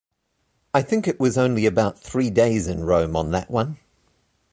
I 0.73 0.81
think 0.81 1.07
it 1.07 1.19
was 1.19 1.37
only 1.37 1.67
about 1.67 1.99
three 2.01 2.31
days 2.31 2.67
in 2.67 2.83
Rome 2.83 3.15
on 3.15 3.29
that 3.33 3.51
one. 3.51 3.77